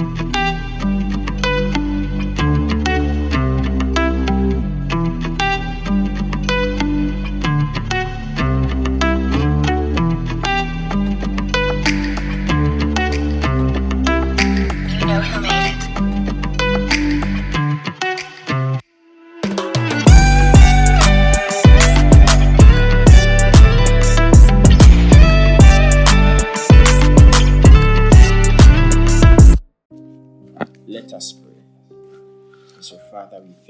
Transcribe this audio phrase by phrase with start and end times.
[0.00, 0.29] You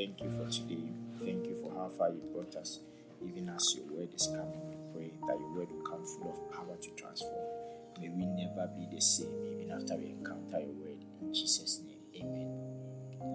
[0.01, 0.89] thank you for today.
[1.19, 2.81] Thank you for how far you brought us.
[3.23, 6.51] Even as your word is coming, we pray that your word will come full of
[6.51, 7.45] power to transform.
[8.01, 11.05] May we never be the same, even after we encounter your word.
[11.21, 12.49] In Jesus' name, amen.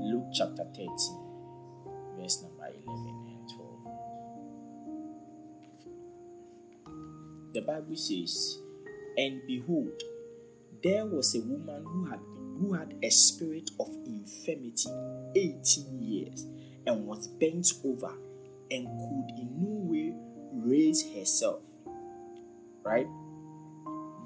[0.10, 0.90] Luke chapter 13,
[2.18, 2.82] verse number 11
[3.30, 3.48] and
[7.46, 7.54] 12.
[7.54, 8.58] The Bible says,
[9.16, 10.02] And behold,
[10.82, 12.20] there was a woman who had
[12.60, 14.90] who had a spirit of infirmity
[15.36, 16.46] 18 years
[16.88, 18.14] and was bent over
[18.72, 20.14] and could in no way
[20.54, 21.62] raise herself
[22.84, 23.08] right?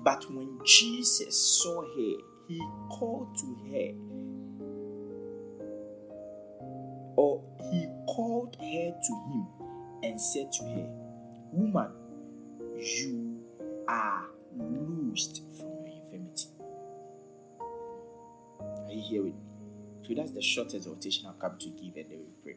[0.03, 3.93] But when jesus saw her he called to her
[7.15, 9.47] or he called her to him
[10.03, 10.89] and said to her
[11.51, 11.91] woman
[12.77, 13.43] you
[13.87, 14.25] are
[14.57, 15.43] loosed
[18.89, 19.41] are you here with me?
[20.07, 22.55] So that's the short exhortation I've come to give, and then we pray.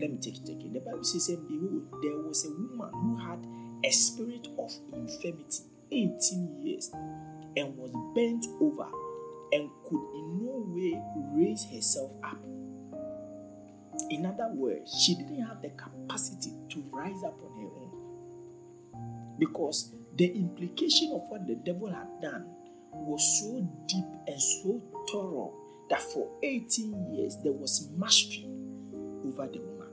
[0.00, 0.72] Let me take it again.
[0.72, 3.46] The Bible says, And behold, there was a woman who had
[3.84, 6.90] a spirit of infirmity 18 years
[7.56, 8.88] and was bent over
[9.52, 11.00] and could in no way
[11.34, 12.38] raise herself up.
[14.10, 19.94] In other words, she didn't have the capacity to rise up on her own because
[20.16, 22.46] the implication of what the devil had done
[22.92, 25.52] was so deep and so thorough
[25.90, 28.46] that for 18 years there was mastery
[29.24, 29.88] over the woman.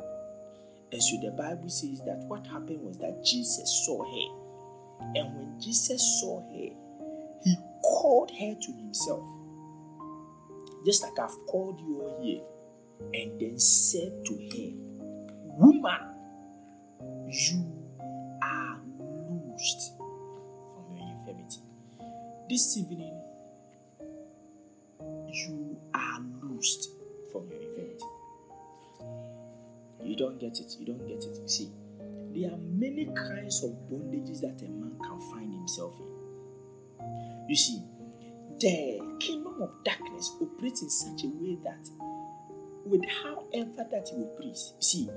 [0.91, 5.15] And so the Bible says that what happened was that Jesus saw her.
[5.15, 6.75] And when Jesus saw her,
[7.43, 9.27] he called her to himself.
[10.85, 12.41] Just like I've called you all here.
[13.13, 14.89] And then said to her,
[15.57, 16.01] Woman,
[17.29, 17.65] you
[18.41, 19.98] are loosed.
[22.49, 23.13] This evening,
[25.27, 26.89] you are loosed
[27.31, 28.05] from your infirmity.
[30.03, 30.75] You don't get it.
[30.79, 31.37] You don't get it.
[31.39, 31.69] You see,
[32.33, 37.45] there are many kinds of bondages that a man can find himself in.
[37.47, 37.83] You see,
[38.59, 41.87] the kingdom of darkness operates in such a way that,
[42.83, 45.07] with however that he you see,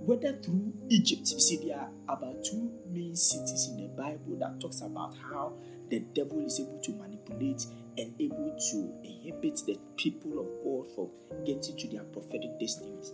[0.00, 4.58] whether through Egypt, you see, there are about two main cities in the Bible that
[4.58, 5.52] talks about how
[5.90, 7.66] the devil is able to manipulate
[7.98, 13.12] and able to inhibit the people of God from getting to their prophetic destinies.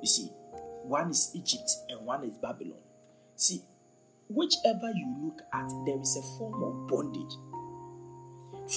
[0.00, 0.30] You see,
[0.84, 2.78] one is Egypt and one is Babylon.
[3.36, 3.62] See,
[4.28, 7.34] whichever you look at, there is a form of bondage.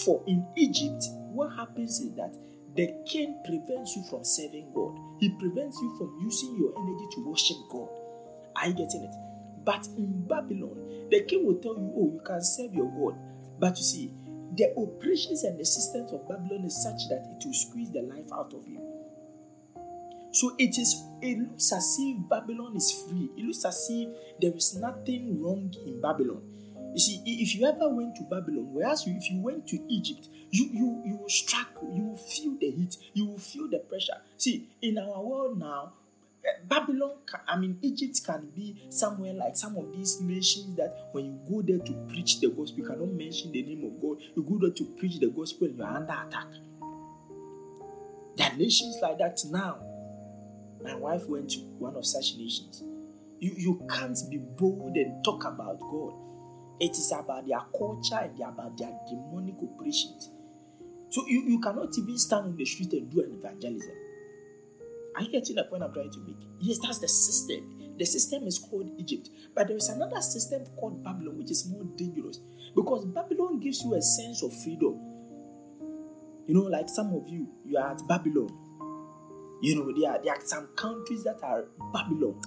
[0.03, 2.35] For in Egypt, what happens is that
[2.75, 4.97] the king prevents you from serving God.
[5.19, 7.89] He prevents you from using your energy to worship God.
[8.55, 9.34] Are you getting it?
[9.65, 13.19] But in Babylon, the king will tell you, oh, you can serve your God.
[13.59, 14.11] But you see,
[14.55, 18.31] the operations and the systems of Babylon is such that it will squeeze the life
[18.33, 18.81] out of you.
[20.31, 23.29] So it is it looks as if Babylon is free.
[23.37, 24.09] It looks as if
[24.39, 26.41] there is nothing wrong in Babylon.
[26.93, 30.29] You see, if you ever went to Babylon, whereas you, if you went to Egypt,
[30.51, 34.17] you you you will struggle, you will feel the heat, you will feel the pressure.
[34.37, 35.93] See, in our world now,
[36.67, 37.11] Babylon,
[37.47, 41.61] I mean, Egypt can be somewhere like some of these nations that when you go
[41.61, 44.17] there to preach the gospel, you cannot mention the name of God.
[44.35, 46.47] You go there to preach the gospel and you are under attack.
[48.35, 49.79] There are nations like that now.
[50.83, 52.83] My wife went to one of such nations.
[53.39, 56.13] You, you can't be bold and talk about God.
[56.79, 60.29] It is about their culture and about their demonic operations.
[61.09, 63.95] So you, you cannot even stand on the street and do an evangelism.
[65.15, 66.37] Are you getting the point I'm trying to make?
[66.59, 67.95] Yes, that's the system.
[67.97, 69.29] The system is called Egypt.
[69.55, 72.39] But there is another system called Babylon, which is more dangerous.
[72.75, 74.99] Because Babylon gives you a sense of freedom.
[76.47, 78.49] You know, like some of you, you are at Babylon.
[79.61, 82.41] You know, there are, there are some countries that are Babylon.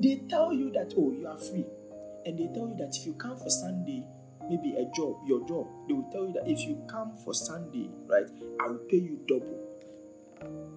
[0.00, 1.66] They tell you that, oh, you are free.
[2.24, 4.02] And they tell you that if you come for Sunday,
[4.48, 7.90] maybe a job, your job, they will tell you that if you come for Sunday,
[8.06, 8.26] right,
[8.60, 10.75] I will pay you double.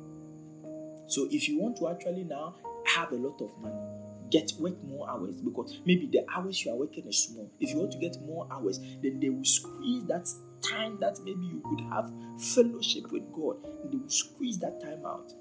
[1.10, 3.76] So if you want to actually now have a lot of money,
[4.30, 7.52] get work more hours because maybe the hours you are working is small.
[7.60, 10.30] If you want to get more hours, then they will squeeze that
[10.62, 13.58] time that maybe you could have fellowship with God,
[13.92, 15.34] they will squeeze that time out.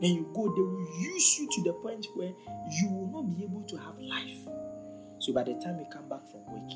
[0.00, 2.32] Then you go, they will use you to the point where
[2.80, 4.48] you will not be able to have life.
[5.18, 6.72] So by the time you come back from work,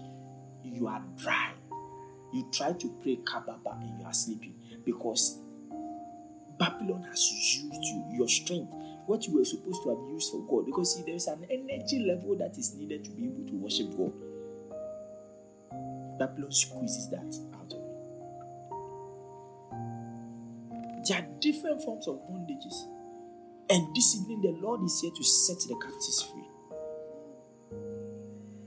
[0.62, 1.52] you are dry.
[2.32, 4.54] You try to pray kababa and you are sleeping
[4.84, 5.40] because
[6.58, 8.72] Babylon has used you, your strength,
[9.06, 10.66] what you were supposed to have used for God.
[10.66, 14.12] Because see, there's an energy level that is needed to be able to worship God.
[16.18, 17.96] Babylon squeezes that out of you.
[21.08, 22.86] There are different forms of bondages.
[23.68, 26.48] And this evening, the Lord is here to set the captives free.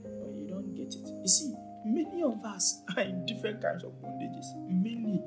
[0.04, 1.10] But you don't get it.
[1.22, 1.54] You see,
[1.86, 4.46] many of us are in different kinds of bondages.
[4.68, 5.24] Many,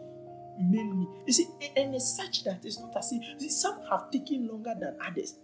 [0.71, 1.09] many.
[1.27, 4.75] You see, and it's such that it's not as if see, some have taken longer
[4.79, 5.37] than others.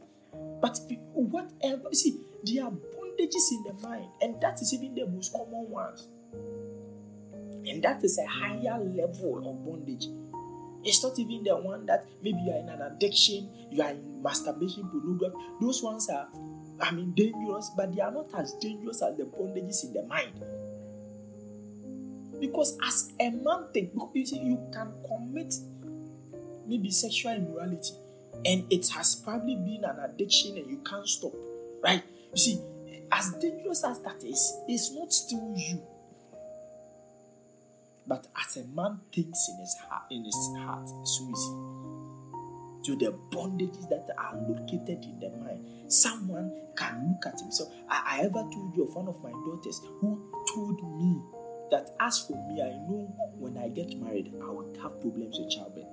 [0.60, 0.78] But
[1.14, 5.32] whatever, you see, there are bondages in the mind, and that is even the most
[5.32, 6.08] common ones.
[7.66, 10.06] And that is a higher level of bondage.
[10.84, 14.22] It's not even the one that maybe you are in an addiction, you are in
[14.22, 15.36] masturbation, pornography.
[15.60, 16.28] Those ones are,
[16.80, 20.32] I mean, dangerous, but they are not as dangerous as the bondages in the mind.
[22.40, 25.54] Because as a man think, you see, you can commit
[26.66, 27.94] maybe sexual immorality,
[28.44, 31.32] and it has probably been an addiction and you can't stop,
[31.82, 32.02] right?
[32.32, 32.60] You see,
[33.10, 35.80] as dangerous as that is, it's not still you.
[38.06, 41.78] But as a man thinks in his heart, in his heart, so is he.
[42.84, 47.70] To the bondages that are located in the mind, someone can look at himself.
[47.88, 51.20] I, I ever told you of one of my daughters who told me
[51.70, 55.50] that as for me, I know when I get married, I will have problems with
[55.50, 55.84] childbirth.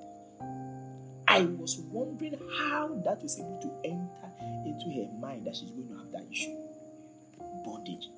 [1.27, 2.39] I was wondering
[2.69, 4.31] how that was able to enter
[4.66, 6.56] into her mind that she's going to have that issue.
[7.66, 8.10] Bondage.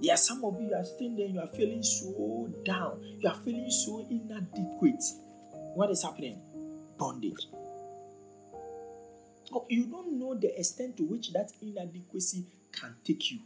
[0.00, 3.28] There are some of you, you are sitting there, you are feeling so down, you
[3.28, 5.02] are feeling so inadequate.
[5.74, 6.40] What is happening?
[6.96, 7.48] Bondage.
[9.52, 13.40] Oh, you don't know the extent to which that inadequacy can take you.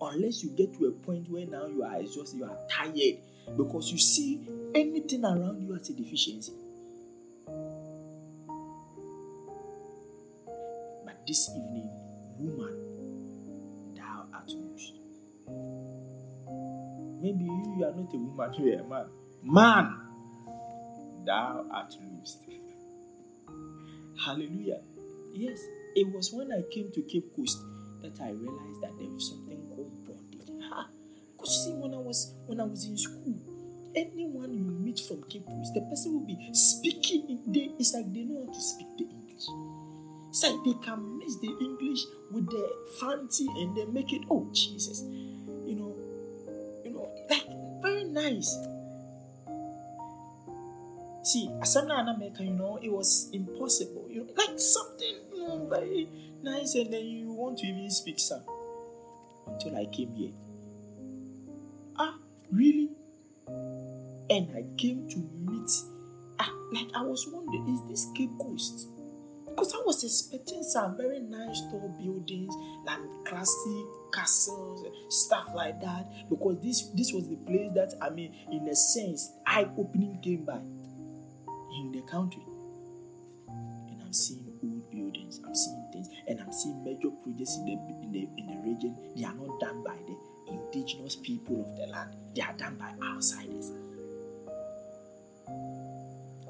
[0.00, 3.18] Unless you get to a point where now you are exhausted, you are tired,
[3.56, 6.52] because you see anything around you as a deficiency.
[11.04, 11.90] But this evening,
[12.38, 14.94] woman, thou art loosed.
[17.20, 19.06] Maybe you are not a woman, you are a man.
[19.42, 19.96] Man,
[21.26, 22.38] thou art loosed.
[24.24, 24.80] Hallelujah.
[25.32, 25.58] Yes,
[25.96, 27.58] it was when I came to Cape Coast
[28.02, 29.57] that I realized that there was something
[31.68, 33.34] see, when I was when I was in school,
[33.94, 37.28] anyone you meet from Cape Coast, the person will be speaking.
[37.28, 39.46] In, they, it's like they know how to speak the English.
[40.30, 42.00] It's like they can mix the English
[42.32, 42.64] with the
[43.00, 44.22] fancy and they make it.
[44.30, 45.02] Oh Jesus,
[45.64, 45.94] you know,
[46.84, 47.46] you know, like
[47.82, 48.48] very nice.
[51.24, 54.06] See, Asana and America, you know, it was impossible.
[54.08, 56.08] You know, like something you know, very
[56.42, 58.42] nice, and then you want to even speak some.
[59.46, 60.32] Until I came here.
[62.50, 62.90] Really?
[64.30, 65.70] And I came to meet.
[66.38, 68.88] Ah, like I was wondering, is this Cape Coast?
[69.48, 72.54] Because I was expecting some very nice tall buildings,
[72.86, 76.06] like classic castles, stuff like that.
[76.30, 80.60] Because this this was the place that I mean, in a sense, eye-opening came by
[81.80, 82.42] in the country.
[83.48, 87.72] And I'm seeing old buildings, I'm seeing things, and I'm seeing major projects in the
[88.02, 88.96] in the in the region.
[89.16, 90.16] They are not done by the
[90.48, 93.70] indigenous people of the land, they are done by outsiders.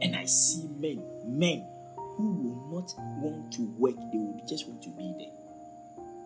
[0.00, 1.66] And I see men, men
[2.16, 5.32] who will not want to work, they will just want to be there.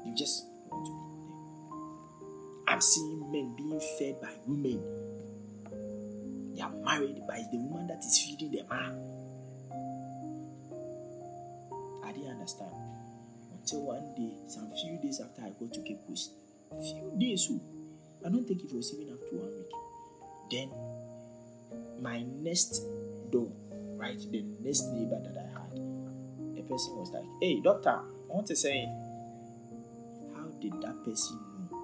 [0.05, 2.75] They just want to be there.
[2.75, 4.81] I'm seeing men being fed by women.
[6.55, 8.99] They are married by the woman that is feeding the man.
[12.03, 12.09] Ah.
[12.09, 12.73] I didn't understand
[13.55, 16.33] until one day, some few days after I got to Cape Coast.
[16.81, 17.51] Few days,
[18.25, 19.73] I don't think it was even to one week.
[20.51, 20.69] Then
[22.01, 22.83] my next
[23.31, 23.53] door,
[23.97, 25.73] right, the next neighbor that I had,
[26.57, 28.89] the person was like, "Hey, doctor, I want to say."
[30.35, 31.39] How did that person
[31.71, 31.79] know?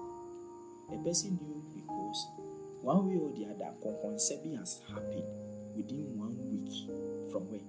[0.91, 2.27] The person knew because
[2.81, 5.23] one way or the other, Konkonsebi has happened
[5.75, 6.71] within one week
[7.31, 7.67] from where?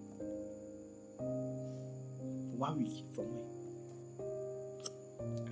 [2.56, 3.50] One week from where?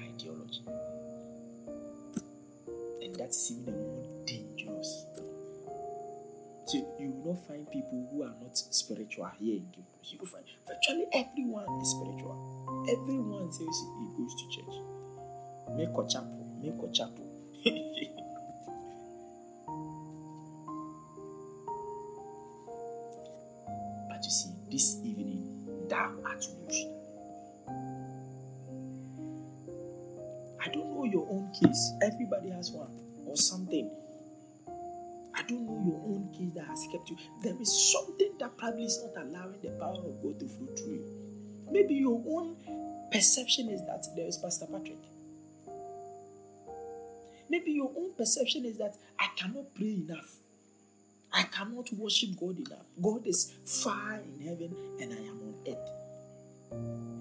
[0.00, 0.62] Ideology.
[3.08, 5.06] And that is even more dangerous.
[6.66, 10.12] So you will not find people who are not spiritual here in Campus.
[10.12, 12.36] You will find virtually everyone is spiritual.
[12.92, 14.76] Everyone says he goes to church.
[15.74, 17.24] Make a chapel, make a chapel.
[30.60, 31.92] I don't know your own case.
[32.02, 32.90] Everybody has one
[33.26, 33.90] or something.
[35.34, 37.16] I don't know your own case that has kept you.
[37.42, 40.94] There is something that probably is not allowing the power of God to flow through
[40.94, 41.04] you.
[41.70, 42.56] Maybe your own
[43.12, 44.98] perception is that there is Pastor Patrick.
[47.48, 50.34] Maybe your own perception is that I cannot pray enough.
[51.32, 52.86] I cannot worship God enough.
[53.00, 57.17] God is far in heaven and I am on earth.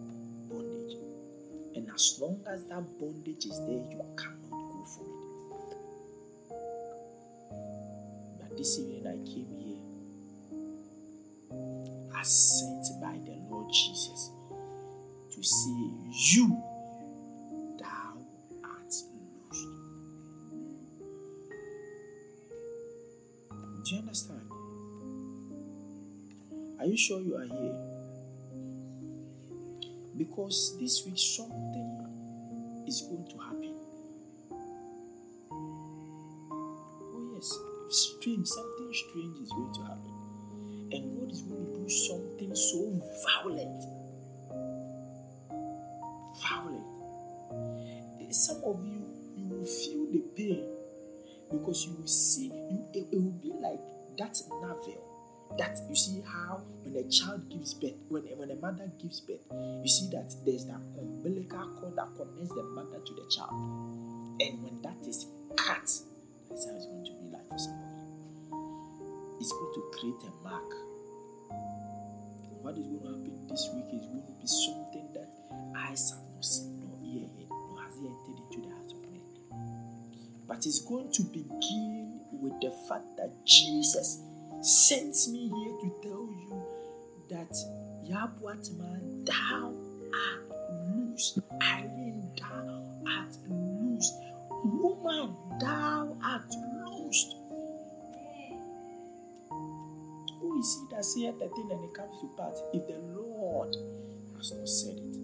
[1.97, 6.53] As long as that bondage is there, you cannot go for it.
[8.39, 9.81] But this evening I came here
[12.21, 14.29] as sent by the Lord Jesus
[15.33, 16.61] to say, You,
[17.79, 18.13] thou
[18.61, 19.05] loosed.
[23.85, 24.47] Do you understand?
[26.79, 27.75] Are you sure you are here?
[30.15, 31.86] Because this week something
[32.97, 33.75] is going to happen.
[36.51, 40.13] Oh, yes, strange, something strange is going to happen.
[40.91, 43.83] And God is going to do something so violent.
[46.41, 46.85] Violent.
[48.33, 50.65] Some of you, you will feel the pain
[51.51, 53.79] because you will see, you, it, it will be like
[54.17, 55.16] that navel
[55.57, 59.45] that you see how when a child gives birth, when, when a mother gives birth,
[59.51, 63.51] you see that there's that umbilical cord that connects the mother to the child.
[64.39, 65.81] And when that is cut,
[66.49, 67.87] that's how it's going to be like for somebody.
[69.39, 70.71] It's going to create a mark.
[72.61, 75.29] What is going to happen this week is going to be something that
[75.77, 79.01] eyes have not seen, nor ear heard, nor has it entered into the heart of
[79.09, 79.25] men.
[80.47, 84.21] But it's going to begin with the fact that Jesus
[84.61, 86.63] sent me here to tell you
[87.29, 87.53] that
[88.09, 89.73] Yabuatman, thou
[90.13, 90.51] art
[90.89, 91.39] loose.
[91.61, 94.13] Irene, thou art loosed.
[94.63, 97.35] Woman, thou art loosed.
[100.39, 103.75] Who is he that saith the thing and it comes to pass if the Lord
[104.37, 105.15] has not said it?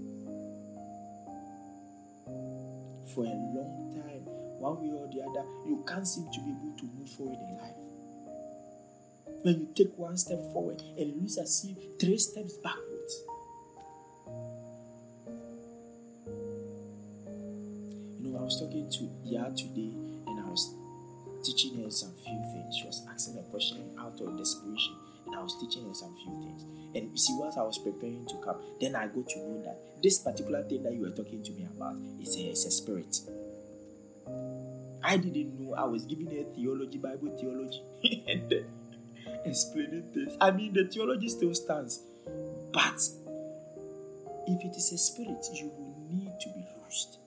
[3.13, 4.23] For a long time,
[4.59, 7.57] one way or the other, you can't seem to be able to move forward in
[7.57, 7.82] life.
[9.43, 13.23] When you take one step forward and lose as if three steps backwards.
[18.21, 19.91] You know, I was talking to Ya today
[20.27, 20.73] and I was
[21.43, 22.77] teaching her some few things.
[22.77, 24.95] She was asking a question out of desperation,
[25.25, 26.63] and I was teaching her some few things.
[26.95, 30.01] And you see, once I was preparing to come, then I got to know that
[30.01, 33.19] this particular thing that you were talking to me about is a, a spirit.
[35.03, 37.81] I didn't know I was giving her theology, Bible theology,
[38.29, 38.65] and then
[39.45, 40.35] explaining this.
[40.39, 42.01] I mean, the theology still stands,
[42.73, 42.99] but
[44.47, 47.17] if it is a spirit, you will need to be loosed.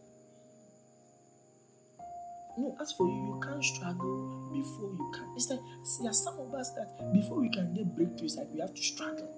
[2.59, 5.33] No, as for you, you can't struggle before you can.
[5.37, 5.61] It's like
[6.01, 8.83] there are some of us that before we can get breakthroughs, like we have to
[8.83, 9.29] struggle.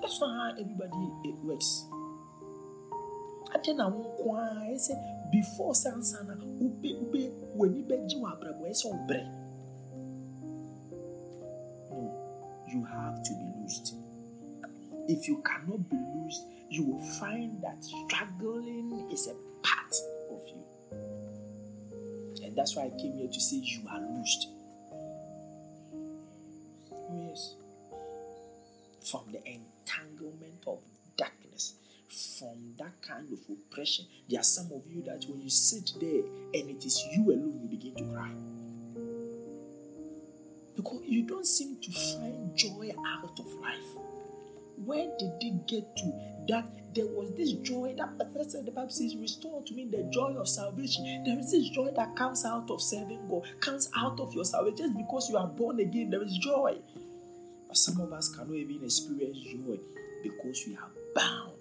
[0.00, 1.84] That's not how everybody it works.
[3.54, 4.94] I tell you, I say
[5.30, 8.92] before sansana, ube ube when you beg you up, so
[15.08, 19.94] If you cannot be loosed, you will find that struggling is a part
[20.30, 22.44] of you.
[22.44, 24.48] And that's why I came here to say you are loosed.
[26.92, 27.54] Oh, yes.
[29.10, 30.80] From the entanglement of
[31.16, 31.74] darkness,
[32.38, 34.04] from that kind of oppression.
[34.28, 36.22] There are some of you that when you sit there
[36.52, 38.30] and it is you alone, you begin to cry.
[40.76, 44.07] Because you don't seem to find joy out of life.
[44.84, 46.12] Where did it get to
[46.48, 50.48] that there was this joy that the Bible says, Restore to me the joy of
[50.48, 51.22] salvation.
[51.24, 54.76] There is this joy that comes out of serving God, comes out of your salvation.
[54.78, 56.76] Just because you are born again, there is joy.
[57.68, 59.78] But some of us cannot even experience joy
[60.22, 61.52] because we are bound.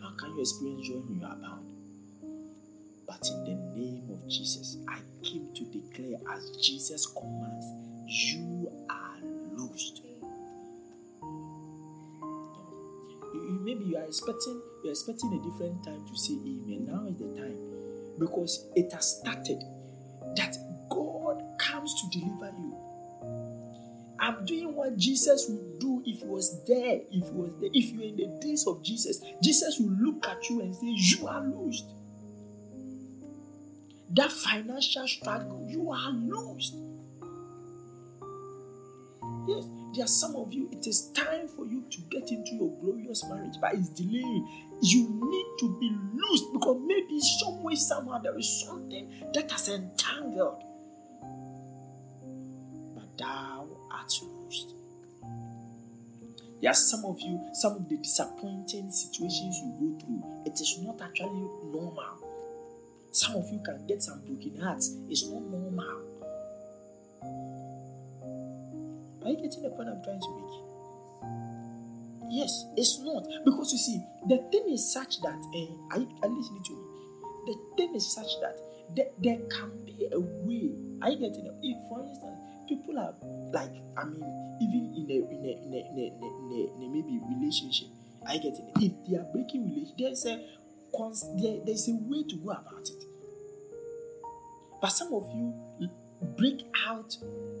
[0.00, 1.66] How can you experience joy when you are bound?
[3.06, 7.66] But in the name of Jesus, I came to declare as Jesus commands,
[8.06, 9.18] you are
[9.56, 10.03] loosed.
[13.34, 16.86] You- maybe you are expecting you are expecting a different time to say amen.
[16.86, 17.58] Now is the time
[18.18, 19.62] because it has started
[20.36, 20.56] that
[20.90, 22.76] God comes to deliver you.
[24.18, 27.00] I'm doing what Jesus would do if he was there.
[27.10, 30.48] If he was there, if you're in the days of Jesus, Jesus will look at
[30.48, 31.84] you and say, You are lost.
[34.14, 36.74] that financial struggle, you are lost.
[39.48, 39.64] Yes,
[39.94, 43.24] there are some of you, it is time for you to get into your glorious
[43.28, 44.48] marriage, but it's delaying.
[44.82, 49.68] You need to be loose because maybe some way, somehow, there is something that has
[49.68, 50.62] entangled.
[52.94, 54.74] But thou art loosed.
[56.60, 60.78] There are some of you, some of the disappointing situations you go through, it is
[60.82, 62.24] not actually normal.
[63.12, 64.96] Some of you can get some broken hearts.
[65.08, 66.03] It's not normal.
[69.24, 70.54] Are you getting the point I'm trying to make?
[72.30, 73.24] Yes, it's not.
[73.44, 76.84] Because you see, the thing is such that, eh, are, you, are listening to me?
[77.46, 78.58] The thing is such that
[78.94, 80.72] there, there can be a way.
[81.02, 81.54] Are you getting it?
[81.62, 82.38] If, for instance,
[82.68, 83.14] people are
[83.52, 84.24] like, I mean,
[84.60, 87.88] even in a, in a, in a, in a, in a, in a maybe relationship,
[88.32, 88.82] you getting it?
[88.82, 90.40] If they are breaking relationship, there's a,
[91.40, 93.04] there, there's a way to go about it.
[94.80, 95.54] But some of you
[96.36, 97.16] break out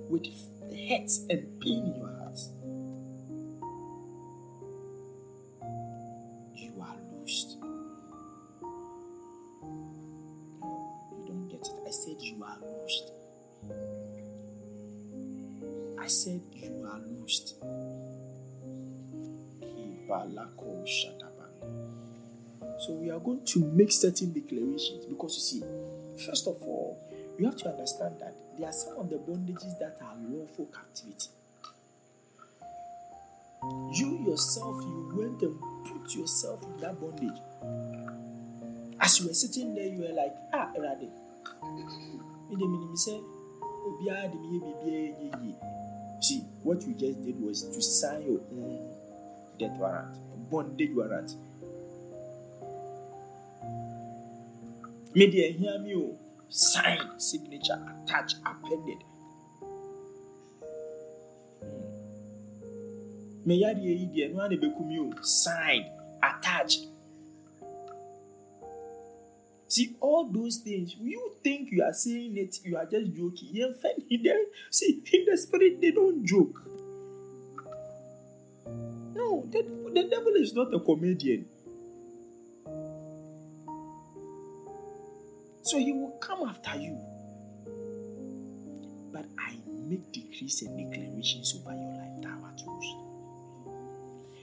[0.08, 0.26] with
[0.88, 2.38] hurt and pain in your heart.
[6.54, 7.56] You are lost.
[11.12, 11.78] You don't get it.
[11.86, 13.12] I said you are lost.
[15.98, 17.54] I said you are lost.
[22.80, 25.62] So we are going to make certain declarations because you see,
[26.26, 26.98] first of all,
[27.38, 31.28] you have to understand that there are some of the bondages that are lawful captivity.
[33.92, 37.40] You yourself, you went and put yourself in that bondage.
[39.00, 41.10] As you were sitting there, you were like, ah, Erade.
[46.20, 48.90] See, what you just did was to sign your own
[49.58, 50.14] death warrant,
[50.50, 51.34] bondage warrant.
[55.14, 56.14] Media, hear me.
[56.56, 59.02] Sign, signature, attach, appended.
[61.58, 61.82] Hmm.
[63.44, 65.84] Me ya deɛ yi deɛ no a na sign,
[66.22, 66.78] attach.
[69.66, 70.94] See all those things.
[71.00, 73.48] You think you are saying it, you are just joking.
[73.50, 73.74] You
[74.22, 74.44] there.
[74.70, 76.62] See, in the spirit, they don't joke.
[79.16, 81.46] No, the, the devil is not a comedian.
[85.64, 86.94] So he will come after you.
[89.10, 89.56] But I
[89.88, 92.60] make decrees and declarations over your life, thou art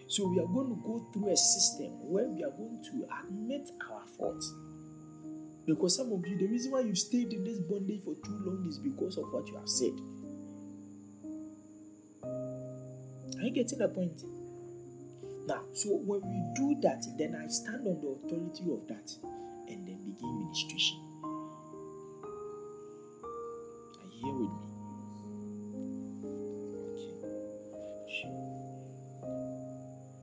[0.07, 3.69] So we are going to go through a system where we are going to admit
[3.91, 4.51] our faults.
[5.67, 8.65] Because some of you, the reason why you stayed in this bondage for too long
[8.67, 9.93] is because of what you have said.
[13.37, 14.23] Are you getting the point?
[15.45, 19.13] Now, so when we do that, then I stand on the authority of that
[19.69, 21.10] and then begin ministration
[24.31, 24.70] with me.